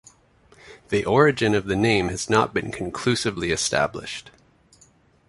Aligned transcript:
The 0.89 1.05
origin 1.05 1.53
of 1.53 1.65
the 1.67 1.75
name 1.75 2.09
has 2.09 2.27
not 2.27 2.55
been 2.55 2.71
conclusively 2.71 3.51
established. 3.51 4.31